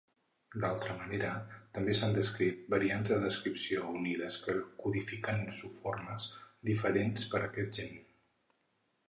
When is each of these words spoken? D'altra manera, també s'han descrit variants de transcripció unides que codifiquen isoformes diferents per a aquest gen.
D'altra 0.61 0.93
manera, 1.01 1.33
també 1.77 1.93
s'han 1.99 2.15
descrit 2.15 2.63
variants 2.75 3.11
de 3.11 3.19
transcripció 3.25 3.85
unides 4.01 4.39
que 4.47 4.57
codifiquen 4.81 5.45
isoformes 5.53 6.27
diferents 6.73 7.29
per 7.35 7.45
a 7.45 7.53
aquest 7.53 7.79
gen. 7.83 7.95